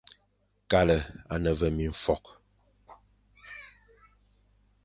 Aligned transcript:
Kale 0.69 1.03
à 1.29 1.37
ne 1.37 1.51
ve 1.59 1.69
mimfokh, 1.69 2.29